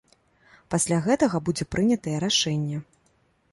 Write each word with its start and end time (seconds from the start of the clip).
Пасля 0.75 0.97
гэтага 1.09 1.37
будзе 1.51 1.69
прынятае 1.77 2.17
рашэнне. 2.27 2.83